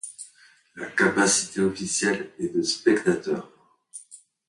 [0.77, 3.51] La capacité officielle est de spectateurs.